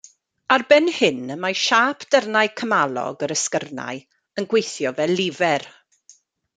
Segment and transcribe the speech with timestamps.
[0.53, 4.03] Ar ben hyn y mae siâp darnau cymalog yr esgyrnynnau
[4.41, 5.73] yn gweithio fel lifer.